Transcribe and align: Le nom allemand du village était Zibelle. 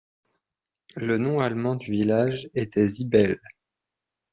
Le 0.95 1.19
nom 1.19 1.41
allemand 1.41 1.75
du 1.75 1.91
village 1.91 2.49
était 2.55 2.87
Zibelle. 2.87 3.39